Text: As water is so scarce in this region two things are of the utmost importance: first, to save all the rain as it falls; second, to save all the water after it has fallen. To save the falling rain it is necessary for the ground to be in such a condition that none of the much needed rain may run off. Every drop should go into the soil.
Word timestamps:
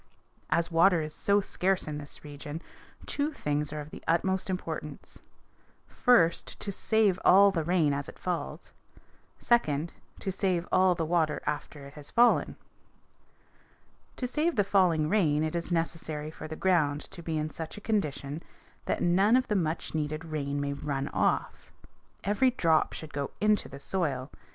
As 0.49 0.71
water 0.71 1.03
is 1.03 1.13
so 1.13 1.41
scarce 1.41 1.87
in 1.87 1.99
this 1.99 2.23
region 2.25 2.59
two 3.05 3.31
things 3.31 3.71
are 3.71 3.81
of 3.81 3.91
the 3.91 4.03
utmost 4.07 4.49
importance: 4.49 5.21
first, 5.85 6.59
to 6.61 6.71
save 6.71 7.19
all 7.23 7.51
the 7.51 7.63
rain 7.63 7.93
as 7.93 8.09
it 8.09 8.17
falls; 8.17 8.73
second, 9.37 9.93
to 10.19 10.31
save 10.31 10.67
all 10.71 10.95
the 10.95 11.05
water 11.05 11.39
after 11.45 11.85
it 11.85 11.93
has 11.93 12.09
fallen. 12.09 12.55
To 14.15 14.25
save 14.25 14.55
the 14.55 14.63
falling 14.63 15.07
rain 15.07 15.43
it 15.43 15.55
is 15.55 15.71
necessary 15.71 16.31
for 16.31 16.47
the 16.47 16.55
ground 16.55 17.01
to 17.11 17.21
be 17.21 17.37
in 17.37 17.51
such 17.51 17.77
a 17.77 17.81
condition 17.81 18.41
that 18.85 19.03
none 19.03 19.35
of 19.35 19.49
the 19.49 19.55
much 19.55 19.93
needed 19.93 20.25
rain 20.25 20.59
may 20.59 20.73
run 20.73 21.09
off. 21.09 21.71
Every 22.23 22.49
drop 22.49 22.93
should 22.93 23.13
go 23.13 23.29
into 23.39 23.69
the 23.69 23.79
soil. 23.79 24.31